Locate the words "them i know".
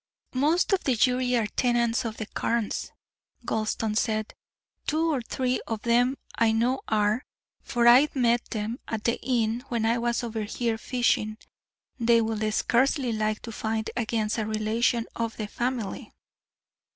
5.83-6.81